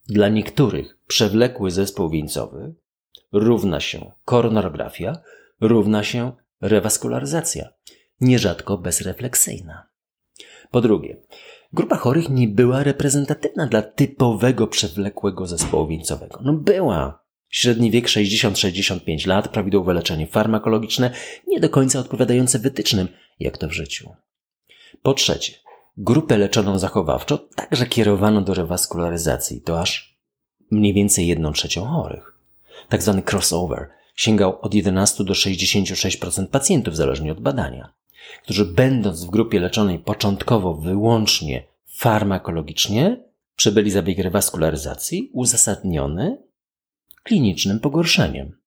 Dla 0.08 0.28
niektórych 0.28 0.98
przewlekły 1.06 1.70
zespół 1.70 2.10
wieńcowy 2.10 2.74
równa 3.32 3.80
się 3.80 4.12
koronografia, 4.24 5.18
równa 5.60 6.04
się 6.04 6.32
rewaskularyzacja, 6.60 7.68
nierzadko 8.20 8.78
bezrefleksyjna. 8.78 9.86
Po 10.70 10.80
drugie, 10.80 11.16
Grupa 11.72 11.96
chorych 11.96 12.30
nie 12.30 12.48
była 12.48 12.82
reprezentatywna 12.82 13.66
dla 13.66 13.82
typowego 13.82 14.66
przewlekłego 14.66 15.46
zespołu 15.46 15.86
wieńcowego. 15.86 16.40
No 16.44 16.52
była. 16.52 17.22
Średni 17.48 17.90
wiek 17.90 18.06
60-65 18.06 19.26
lat, 19.26 19.48
prawidłowe 19.48 19.94
leczenie 19.94 20.26
farmakologiczne, 20.26 21.10
nie 21.46 21.60
do 21.60 21.68
końca 21.68 21.98
odpowiadające 21.98 22.58
wytycznym, 22.58 23.08
jak 23.40 23.58
to 23.58 23.68
w 23.68 23.72
życiu. 23.72 24.10
Po 25.02 25.14
trzecie, 25.14 25.52
grupę 25.96 26.38
leczoną 26.38 26.78
zachowawczo 26.78 27.38
także 27.38 27.86
kierowano 27.86 28.40
do 28.40 28.54
rewaskularyzacji, 28.54 29.60
to 29.60 29.80
aż 29.80 30.18
mniej 30.70 30.94
więcej 30.94 31.26
1 31.26 31.52
trzecią 31.52 31.84
chorych. 31.84 32.34
Tak 32.88 33.02
zwany 33.02 33.22
crossover 33.32 33.88
sięgał 34.14 34.60
od 34.60 34.74
11 34.74 35.24
do 35.24 35.32
66% 35.32 36.46
pacjentów 36.46 36.96
zależnie 36.96 37.32
od 37.32 37.40
badania 37.40 37.92
którzy 38.42 38.64
będąc 38.64 39.24
w 39.24 39.30
grupie 39.30 39.60
leczonej 39.60 39.98
początkowo 39.98 40.74
wyłącznie 40.74 41.64
farmakologicznie, 41.86 43.24
przebyli 43.56 43.90
zabieg 43.90 44.18
rewaskularyzacji 44.18 45.30
uzasadniony 45.32 46.42
klinicznym 47.22 47.80
pogorszeniem. 47.80 48.58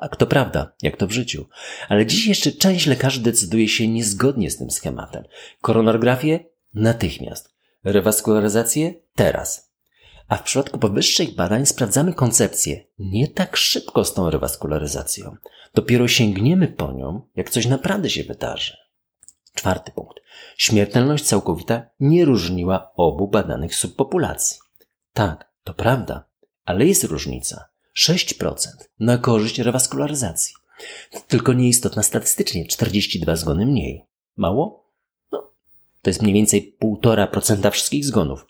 Tak, 0.00 0.16
to 0.16 0.26
prawda, 0.26 0.72
jak 0.82 0.96
to 0.96 1.06
w 1.06 1.12
życiu. 1.12 1.46
Ale 1.88 2.06
dziś 2.06 2.26
jeszcze 2.26 2.52
część 2.52 2.86
lekarzy 2.86 3.20
decyduje 3.20 3.68
się 3.68 3.88
niezgodnie 3.88 4.50
z 4.50 4.56
tym 4.56 4.70
schematem. 4.70 5.24
Koronografię 5.60 6.40
natychmiast. 6.74 7.54
Rewaskularyzację 7.84 8.94
teraz. 9.14 9.65
A 10.28 10.36
w 10.36 10.42
przypadku 10.42 10.78
powyższych 10.78 11.34
badań 11.34 11.66
sprawdzamy 11.66 12.14
koncepcję 12.14 12.84
nie 12.98 13.28
tak 13.28 13.56
szybko 13.56 14.04
z 14.04 14.14
tą 14.14 14.30
rewaskularyzacją. 14.30 15.36
Dopiero 15.74 16.08
sięgniemy 16.08 16.68
po 16.68 16.92
nią, 16.92 17.22
jak 17.36 17.50
coś 17.50 17.66
naprawdę 17.66 18.10
się 18.10 18.24
wydarzy. 18.24 18.76
Czwarty 19.54 19.92
punkt. 19.92 20.16
Śmiertelność 20.56 21.24
całkowita 21.24 21.86
nie 22.00 22.24
różniła 22.24 22.92
obu 22.94 23.28
badanych 23.28 23.74
subpopulacji. 23.74 24.58
Tak, 25.12 25.50
to 25.64 25.74
prawda, 25.74 26.24
ale 26.64 26.86
jest 26.86 27.04
różnica. 27.04 27.68
6% 27.98 28.68
na 29.00 29.18
korzyść 29.18 29.58
rewaskularyzacji. 29.58 30.54
Tylko 31.28 31.52
nieistotna 31.52 32.02
statystycznie, 32.02 32.66
42 32.66 33.36
zgony 33.36 33.66
mniej. 33.66 34.04
Mało? 34.36 34.90
No, 35.32 35.50
to 36.02 36.10
jest 36.10 36.22
mniej 36.22 36.34
więcej 36.34 36.76
1,5% 36.82 37.70
wszystkich 37.70 38.04
zgonów. 38.04 38.46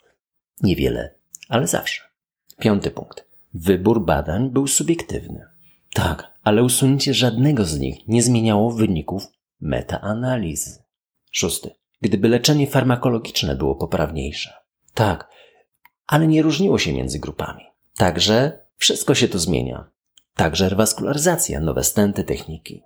Niewiele 0.61 1.16
ale 1.49 1.67
zawsze. 1.67 2.01
Piąty 2.59 2.91
punkt. 2.91 3.27
Wybór 3.53 4.05
badań 4.05 4.49
był 4.49 4.67
subiektywny. 4.67 5.45
Tak, 5.93 6.31
ale 6.43 6.63
usunięcie 6.63 7.13
żadnego 7.13 7.65
z 7.65 7.79
nich 7.79 8.07
nie 8.07 8.23
zmieniało 8.23 8.71
wyników 8.71 9.27
metaanalizy. 9.61 10.83
Szósty. 11.31 11.69
Gdyby 12.01 12.27
leczenie 12.29 12.67
farmakologiczne 12.67 13.55
było 13.55 13.75
poprawniejsze. 13.75 14.53
Tak, 14.93 15.29
ale 16.07 16.27
nie 16.27 16.41
różniło 16.41 16.79
się 16.79 16.93
między 16.93 17.19
grupami. 17.19 17.63
Także 17.97 18.59
wszystko 18.77 19.15
się 19.15 19.27
tu 19.27 19.39
zmienia. 19.39 19.89
Także 20.35 20.69
rewaskularyzacja, 20.69 21.59
nowe 21.59 21.83
stenty, 21.83 22.23
techniki. 22.23 22.83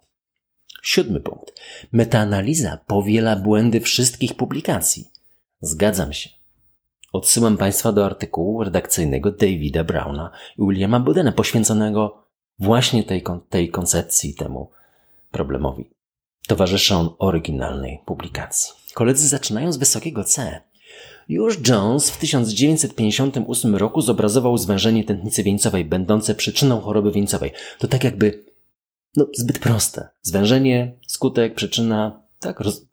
Siódmy 0.83 1.19
punkt. 1.19 1.61
Metaanaliza 1.91 2.77
powiela 2.87 3.35
błędy 3.35 3.81
wszystkich 3.81 4.33
publikacji. 4.33 5.07
Zgadzam 5.61 6.13
się. 6.13 6.29
Odsyłam 7.11 7.57
Państwa 7.57 7.91
do 7.91 8.05
artykułu 8.05 8.63
redakcyjnego 8.63 9.31
Davida 9.31 9.83
Browna 9.83 10.31
i 10.57 10.61
Williama 10.61 10.99
Budena 10.99 11.31
poświęconego 11.31 12.25
właśnie 12.59 13.03
tej, 13.03 13.23
tej 13.49 13.69
koncepcji, 13.69 14.35
temu 14.35 14.71
problemowi. 15.31 15.89
Towarzyszy 16.47 16.95
on 16.95 17.09
oryginalnej 17.19 17.99
publikacji. 18.05 18.73
Koledzy 18.93 19.27
zaczynają 19.27 19.71
z 19.71 19.77
wysokiego 19.77 20.23
C 20.23 20.61
Już 21.29 21.69
Jones 21.69 22.09
w 22.09 22.17
1958 22.17 23.75
roku 23.75 24.01
zobrazował 24.01 24.57
zwężenie 24.57 25.03
tętnicy 25.03 25.43
wieńcowej, 25.43 25.85
będące 25.85 26.35
przyczyną 26.35 26.81
choroby 26.81 27.11
wieńcowej. 27.11 27.51
To 27.79 27.87
tak 27.87 28.03
jakby, 28.03 28.45
no, 29.15 29.25
zbyt 29.37 29.59
proste. 29.59 30.09
Zwężenie, 30.21 30.95
skutek, 31.07 31.55
przyczyna, 31.55 32.21
tak, 32.39 32.59
roz, 32.59 32.85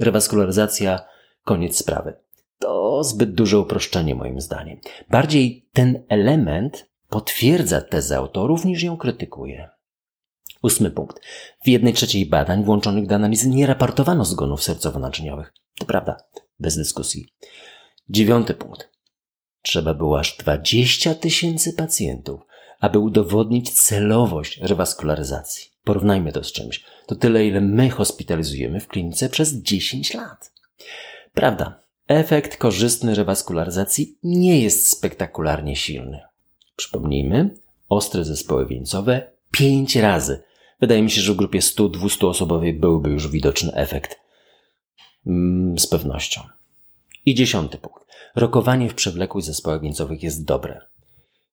rewaskularyzacja, 0.00 1.00
koniec 1.44 1.78
sprawy. 1.78 2.14
To 2.60 3.04
zbyt 3.04 3.34
duże 3.34 3.58
uproszczenie 3.58 4.14
moim 4.14 4.40
zdaniem. 4.40 4.80
Bardziej 5.10 5.68
ten 5.72 6.04
element 6.08 6.90
potwierdza 7.08 7.80
tezę 7.80 8.16
autorów 8.16 8.64
niż 8.64 8.82
ją 8.82 8.96
krytykuje. 8.96 9.68
Ósmy 10.62 10.90
punkt. 10.90 11.20
W 11.64 11.68
jednej 11.68 11.92
trzeciej 11.94 12.26
badań 12.26 12.64
włączonych 12.64 13.06
do 13.06 13.14
analizy 13.14 13.48
nie 13.48 13.66
raportowano 13.66 14.24
zgonów 14.24 14.60
sercowo-naczyniowych. 14.60 15.52
To 15.78 15.84
prawda, 15.84 16.16
bez 16.58 16.76
dyskusji. 16.76 17.26
Dziewiąty 18.08 18.54
punkt. 18.54 18.90
Trzeba 19.62 19.94
było 19.94 20.18
aż 20.18 20.36
20 20.36 21.14
tysięcy 21.14 21.72
pacjentów, 21.72 22.40
aby 22.80 22.98
udowodnić 22.98 23.70
celowość 23.70 24.58
rewaskularyzacji. 24.58 25.70
Porównajmy 25.84 26.32
to 26.32 26.44
z 26.44 26.52
czymś. 26.52 26.84
To 27.06 27.14
tyle, 27.14 27.46
ile 27.46 27.60
my 27.60 27.90
hospitalizujemy 27.90 28.80
w 28.80 28.88
klinice 28.88 29.28
przez 29.28 29.52
10 29.52 30.14
lat. 30.14 30.52
Prawda, 31.34 31.82
efekt 32.10 32.56
korzystny 32.56 33.14
rewaskularyzacji 33.14 34.18
nie 34.22 34.60
jest 34.60 34.88
spektakularnie 34.88 35.76
silny. 35.76 36.20
Przypomnijmy, 36.76 37.56
ostre 37.88 38.24
zespoły 38.24 38.66
wieńcowe 38.66 39.32
5 39.50 39.96
razy. 39.96 40.42
Wydaje 40.80 41.02
mi 41.02 41.10
się, 41.10 41.20
że 41.20 41.32
w 41.32 41.36
grupie 41.36 41.58
100-200 41.58 42.26
osobowej 42.26 42.74
byłby 42.74 43.10
już 43.10 43.28
widoczny 43.28 43.74
efekt. 43.74 44.20
Mm, 45.26 45.78
z 45.78 45.86
pewnością. 45.86 46.40
I 47.26 47.34
dziesiąty 47.34 47.78
punkt. 47.78 48.04
Rokowanie 48.36 48.88
w 48.88 48.94
przewlekłych 48.94 49.44
zespołach 49.44 49.80
wieńcowych 49.80 50.22
jest 50.22 50.44
dobre. 50.44 50.80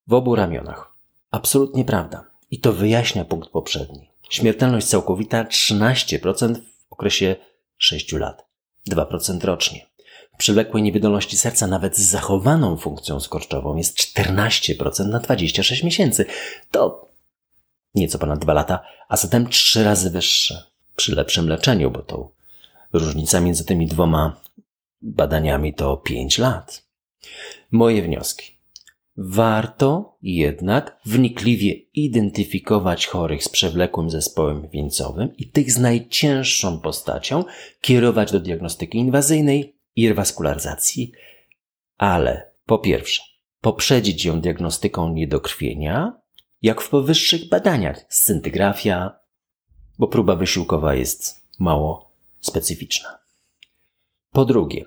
W 0.07 0.13
obu 0.13 0.35
ramionach. 0.35 0.93
Absolutnie 1.31 1.85
prawda. 1.85 2.25
I 2.51 2.59
to 2.59 2.73
wyjaśnia 2.73 3.25
punkt 3.25 3.49
poprzedni. 3.49 4.09
Śmiertelność 4.29 4.87
całkowita 4.87 5.43
13% 5.43 6.55
w 6.89 6.93
okresie 6.93 7.35
6 7.77 8.13
lat. 8.13 8.45
2% 8.89 9.43
rocznie. 9.43 9.96
W 10.37 10.39
przewlekłej 10.39 10.83
niewydolności 10.83 11.37
serca 11.37 11.67
nawet 11.67 11.97
z 11.97 12.01
zachowaną 12.01 12.77
funkcją 12.77 13.19
skorczową 13.19 13.75
jest 13.75 13.97
14% 13.97 15.07
na 15.07 15.19
26 15.19 15.83
miesięcy. 15.83 16.25
To 16.71 17.09
nieco 17.95 18.19
ponad 18.19 18.39
2 18.39 18.53
lata, 18.53 18.79
a 19.09 19.17
zatem 19.17 19.47
3 19.47 19.83
razy 19.83 20.09
wyższe. 20.09 20.63
Przy 20.95 21.15
lepszym 21.15 21.49
leczeniu, 21.49 21.91
bo 21.91 22.01
to 22.01 22.31
różnica 22.93 23.41
między 23.41 23.65
tymi 23.65 23.87
dwoma 23.87 24.41
badaniami 25.01 25.73
to 25.73 25.97
5 25.97 26.37
lat. 26.37 26.83
Moje 27.71 28.01
wnioski. 28.01 28.57
Warto 29.17 30.17
jednak 30.21 30.99
wnikliwie 31.05 31.73
identyfikować 31.93 33.07
chorych 33.07 33.43
z 33.43 33.49
przewlekłym 33.49 34.09
zespołem 34.09 34.67
wieńcowym 34.69 35.37
i 35.37 35.47
tych 35.47 35.71
z 35.71 35.77
najcięższą 35.77 36.79
postacią 36.79 37.43
kierować 37.81 38.31
do 38.31 38.39
diagnostyki 38.39 38.97
inwazyjnej 38.97 39.76
i 39.97 40.09
rewaskularyzacji, 40.09 41.11
ale 41.97 42.51
po 42.65 42.79
pierwsze, 42.79 43.23
poprzedzić 43.61 44.25
ją 44.25 44.41
diagnostyką 44.41 45.13
niedokrwienia, 45.13 46.13
jak 46.61 46.81
w 46.81 46.89
powyższych 46.89 47.49
badaniach 47.49 48.05
scyntygrafia, 48.09 49.19
bo 49.99 50.07
próba 50.07 50.35
wysiłkowa 50.35 50.95
jest 50.95 51.41
mało 51.59 52.11
specyficzna. 52.39 53.17
Po 54.31 54.45
drugie, 54.45 54.85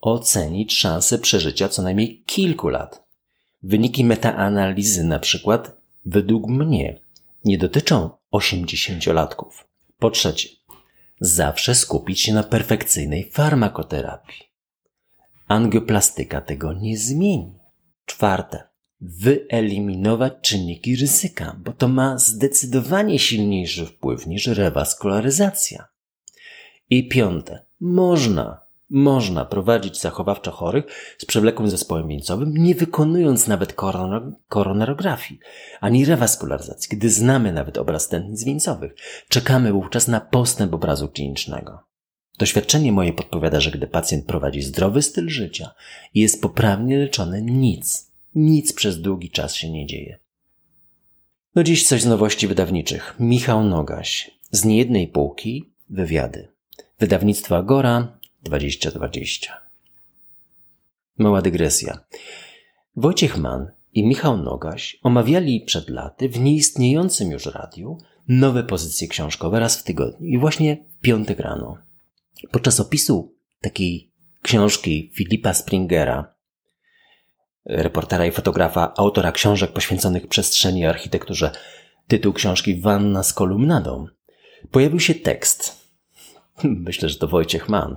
ocenić 0.00 0.78
szanse 0.78 1.18
przeżycia 1.18 1.68
co 1.68 1.82
najmniej 1.82 2.22
kilku 2.26 2.68
lat. 2.68 3.04
Wyniki 3.62 4.04
metaanalizy 4.04 5.04
na 5.04 5.18
przykład 5.18 5.76
według 6.04 6.48
mnie 6.48 7.00
nie 7.44 7.58
dotyczą 7.58 8.10
80-latków. 8.32 9.50
Po 9.98 10.10
trzecie, 10.10 10.48
zawsze 11.20 11.74
skupić 11.74 12.20
się 12.20 12.34
na 12.34 12.42
perfekcyjnej 12.42 13.30
farmakoterapii. 13.30 14.44
Angioplastyka 15.48 16.40
tego 16.40 16.72
nie 16.72 16.98
zmieni. 16.98 17.58
Czwarte, 18.04 18.62
wyeliminować 19.00 20.32
czynniki 20.42 20.96
ryzyka, 20.96 21.56
bo 21.64 21.72
to 21.72 21.88
ma 21.88 22.18
zdecydowanie 22.18 23.18
silniejszy 23.18 23.86
wpływ 23.86 24.26
niż 24.26 24.46
rewaskularyzacja. 24.46 25.88
I 26.90 27.08
piąte, 27.08 27.66
można, 27.80 28.60
można 28.90 29.44
prowadzić 29.44 30.00
zachowawczo 30.00 30.50
chorych 30.50 30.84
z 31.18 31.24
przewlekłym 31.24 31.70
zespołem 31.70 32.08
wieńcowym, 32.08 32.56
nie 32.56 32.74
wykonując 32.74 33.46
nawet 33.46 33.74
koronarografii 34.48 35.40
ani 35.80 36.04
rewaskularyzacji, 36.04 36.96
gdy 36.96 37.10
znamy 37.10 37.52
nawet 37.52 37.78
obraz 37.78 38.08
tętnic 38.08 38.44
wieńcowych. 38.44 38.94
Czekamy 39.28 39.72
wówczas 39.72 40.08
na 40.08 40.20
postęp 40.20 40.74
obrazu 40.74 41.08
klinicznego. 41.08 41.78
Doświadczenie 42.38 42.92
moje 42.92 43.12
podpowiada, 43.12 43.60
że 43.60 43.70
gdy 43.70 43.86
pacjent 43.86 44.26
prowadzi 44.26 44.62
zdrowy 44.62 45.02
styl 45.02 45.28
życia 45.28 45.70
i 46.14 46.20
jest 46.20 46.42
poprawnie 46.42 46.98
leczony, 46.98 47.42
nic, 47.42 48.12
nic 48.34 48.72
przez 48.72 49.00
długi 49.00 49.30
czas 49.30 49.54
się 49.54 49.70
nie 49.70 49.86
dzieje. 49.86 50.18
No 51.54 51.62
dziś 51.62 51.86
coś 51.86 52.02
z 52.02 52.06
nowości 52.06 52.46
wydawniczych. 52.46 53.14
Michał 53.20 53.64
Nogaś. 53.64 54.30
Z 54.50 54.64
niejednej 54.64 55.08
półki 55.08 55.72
wywiady. 55.90 56.48
Wydawnictwa 56.98 57.62
Gora 57.62 58.18
2020. 58.44 59.60
Mała 61.18 61.42
dygresja. 61.42 61.98
Wojciech 62.96 63.38
Mann 63.38 63.70
i 63.92 64.06
Michał 64.06 64.36
Nogaś 64.36 64.98
omawiali 65.02 65.60
przed 65.60 65.88
laty 65.88 66.28
w 66.28 66.40
nieistniejącym 66.40 67.30
już 67.30 67.46
radiu 67.46 67.98
nowe 68.28 68.64
pozycje 68.64 69.08
książkowe 69.08 69.60
raz 69.60 69.76
w 69.76 69.82
tygodniu 69.82 70.26
i 70.26 70.38
właśnie 70.38 70.76
w 70.76 71.00
piątek 71.00 71.40
rano. 71.40 71.78
Podczas 72.50 72.80
opisu 72.80 73.34
takiej 73.60 74.12
książki 74.42 75.12
Filipa 75.14 75.54
Springera, 75.54 76.34
reportera 77.64 78.26
i 78.26 78.30
fotografa, 78.30 78.94
autora 78.96 79.32
książek 79.32 79.72
poświęconych 79.72 80.26
przestrzeni 80.26 80.80
i 80.80 80.86
architekturze, 80.86 81.50
tytuł 82.08 82.32
książki 82.32 82.80
Wanna 82.80 83.22
z 83.22 83.32
kolumnadą, 83.32 84.06
pojawił 84.70 85.00
się 85.00 85.14
tekst– 85.14 85.84
Myślę, 86.64 87.08
że 87.08 87.18
to 87.18 87.28
Wojciech 87.28 87.68
Mann. 87.68 87.96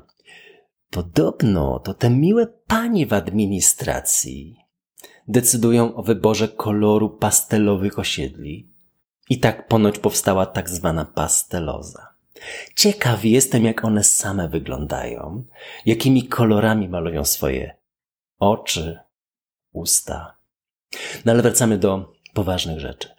Podobno 0.89 1.80
to 1.80 1.93
te 1.93 2.10
miłe 2.10 2.47
panie 2.67 3.08
w 3.08 3.13
administracji 3.13 4.67
decydują 5.28 5.95
o 5.95 6.04
wyborze 6.04 6.47
koloru 6.47 7.10
pastelowych 7.10 8.00
osiedli. 8.00 8.69
I 9.30 9.39
tak 9.39 9.67
ponoć 9.67 10.00
powstała 10.00 10.45
tak 10.45 10.69
zwana 10.69 11.06
pasteloza. 11.06 12.08
Ciekaw 12.76 13.26
jestem, 13.26 13.65
jak 13.65 13.86
one 13.86 14.04
same 14.04 14.50
wyglądają, 14.50 15.43
jakimi 15.86 16.28
kolorami 16.28 16.89
malują 16.89 17.26
swoje 17.26 17.76
oczy, 18.39 19.00
usta. 19.71 20.38
No 21.26 21.32
ale 21.32 21.41
wracamy 21.41 21.78
do 21.78 22.13
poważnych 22.34 22.80
rzeczy. 22.80 23.10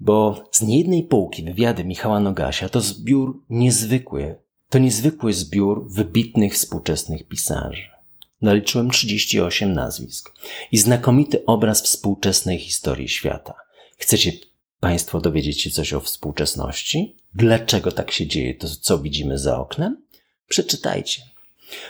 Bo 0.00 0.44
z 0.52 0.62
niejednej 0.62 1.02
półki 1.04 1.44
wywiady 1.44 1.84
Michała 1.84 2.20
Nogasia 2.20 2.68
to 2.68 2.80
zbiór 2.80 3.42
niezwykły, 3.50 4.36
to 4.70 4.78
niezwykły 4.78 5.32
zbiór 5.32 5.90
wybitnych 5.90 6.54
współczesnych 6.54 7.28
pisarzy. 7.28 7.88
Naliczyłem 8.40 8.90
38 8.90 9.72
nazwisk 9.72 10.32
i 10.72 10.78
znakomity 10.78 11.44
obraz 11.44 11.82
współczesnej 11.82 12.58
historii 12.58 13.08
świata. 13.08 13.54
Chcecie 13.98 14.32
Państwo 14.80 15.20
dowiedzieć 15.20 15.62
się 15.62 15.70
coś 15.70 15.92
o 15.92 16.00
współczesności? 16.00 17.16
Dlaczego 17.34 17.92
tak 17.92 18.10
się 18.10 18.26
dzieje 18.26 18.54
to, 18.54 18.68
co 18.80 18.98
widzimy 18.98 19.38
za 19.38 19.58
oknem? 19.58 20.02
Przeczytajcie. 20.48 21.22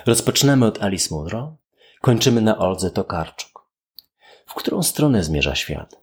Rozpoczynamy 0.05 0.65
od 0.65 0.83
Alice 0.83 1.15
Munro, 1.15 1.57
kończymy 2.01 2.41
na 2.41 2.57
Oldze 2.57 2.91
Tokarczuk. 2.91 3.65
W 4.45 4.53
którą 4.53 4.83
stronę 4.83 5.23
zmierza 5.23 5.55
świat? 5.55 5.95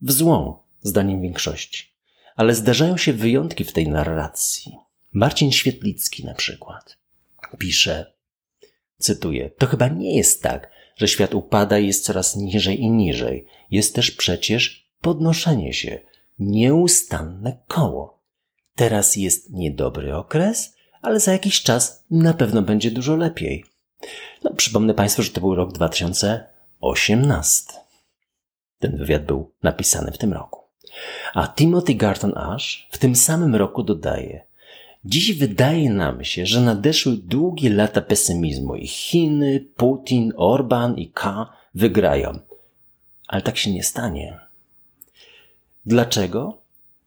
W 0.00 0.12
złą, 0.12 0.58
zdaniem 0.82 1.22
większości. 1.22 1.92
Ale 2.36 2.54
zdarzają 2.54 2.96
się 2.96 3.12
wyjątki 3.12 3.64
w 3.64 3.72
tej 3.72 3.88
narracji. 3.88 4.76
Marcin 5.16 5.52
Świetlicki 5.52 6.24
na 6.24 6.34
przykład 6.34 6.98
pisze, 7.58 8.12
cytuję, 8.98 9.50
to 9.50 9.66
chyba 9.66 9.88
nie 9.88 10.16
jest 10.16 10.42
tak, 10.42 10.70
że 10.96 11.08
świat 11.08 11.34
upada 11.34 11.78
i 11.78 11.86
jest 11.86 12.04
coraz 12.04 12.36
niżej 12.36 12.80
i 12.80 12.90
niżej. 12.90 13.46
Jest 13.70 13.94
też 13.94 14.10
przecież 14.10 14.90
podnoszenie 15.00 15.72
się, 15.72 16.00
nieustanne 16.38 17.58
koło. 17.68 18.22
Teraz 18.74 19.16
jest 19.16 19.50
niedobry 19.50 20.16
okres, 20.16 20.76
ale 21.02 21.20
za 21.20 21.32
jakiś 21.32 21.62
czas 21.62 22.04
na 22.10 22.34
pewno 22.34 22.62
będzie 22.62 22.90
dużo 22.90 23.16
lepiej. 23.16 23.64
No, 24.44 24.54
przypomnę 24.54 24.94
Państwu, 24.94 25.22
że 25.22 25.30
to 25.30 25.40
był 25.40 25.54
rok 25.54 25.72
2018. 25.72 27.72
Ten 28.78 28.96
wywiad 28.96 29.24
był 29.24 29.52
napisany 29.62 30.12
w 30.12 30.18
tym 30.18 30.32
roku. 30.32 30.60
A 31.34 31.48
Timothy 31.48 31.94
Garton 31.94 32.38
Ash 32.38 32.88
w 32.90 32.98
tym 32.98 33.16
samym 33.16 33.54
roku 33.54 33.82
dodaje, 33.82 34.46
Dziś 35.06 35.32
wydaje 35.32 35.90
nam 35.90 36.24
się, 36.24 36.46
że 36.46 36.60
nadeszły 36.60 37.16
długie 37.16 37.70
lata 37.70 38.00
pesymizmu 38.00 38.76
i 38.76 38.86
Chiny, 38.86 39.66
Putin, 39.76 40.32
Orban 40.36 40.98
i 40.98 41.08
K 41.08 41.52
wygrają. 41.74 42.38
Ale 43.28 43.42
tak 43.42 43.56
się 43.56 43.70
nie 43.70 43.82
stanie. 43.82 44.38
Dlaczego? 45.86 46.58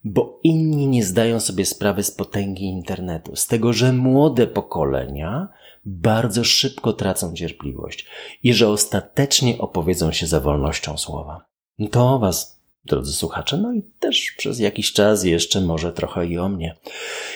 Bo 0.03 0.39
inni 0.43 0.87
nie 0.87 1.03
zdają 1.03 1.39
sobie 1.39 1.65
sprawy 1.65 2.03
z 2.03 2.11
potęgi 2.11 2.65
internetu, 2.65 3.35
z 3.35 3.47
tego, 3.47 3.73
że 3.73 3.93
młode 3.93 4.47
pokolenia 4.47 5.47
bardzo 5.85 6.43
szybko 6.43 6.93
tracą 6.93 7.33
cierpliwość 7.33 8.07
i 8.43 8.53
że 8.53 8.69
ostatecznie 8.69 9.57
opowiedzą 9.57 10.11
się 10.11 10.27
za 10.27 10.39
wolnością 10.39 10.97
słowa. 10.97 11.45
To 11.91 12.19
Was, 12.19 12.58
drodzy 12.85 13.13
słuchacze, 13.13 13.57
no 13.57 13.73
i 13.73 13.83
też 13.99 14.33
przez 14.37 14.59
jakiś 14.59 14.93
czas 14.93 15.23
jeszcze 15.23 15.61
może 15.61 15.93
trochę 15.93 16.27
i 16.27 16.37
o 16.37 16.49
mnie. 16.49 16.75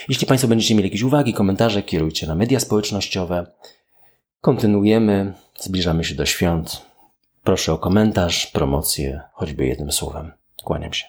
Jeśli 0.10 0.28
Państwo 0.28 0.48
będziecie 0.48 0.76
mieli 0.76 0.88
jakieś 0.88 1.02
uwagi, 1.02 1.34
komentarze, 1.34 1.84
kierujcie 1.84 2.28
na 2.28 2.36
media 2.36 2.60
społecznościowe. 2.60 3.48
Kontynuujemy, 4.42 5.34
zbliżamy 5.60 6.04
się 6.04 6.16
do 6.16 6.26
świąt. 6.26 6.86
Proszę 7.44 7.74
o 7.74 7.78
komentarz, 7.78 8.48
promocję, 8.48 9.22
choćby 9.34 9.66
jednym 9.66 9.92
słowem. 9.92 10.32
Kłaniam 10.64 10.94
się. 10.94 11.06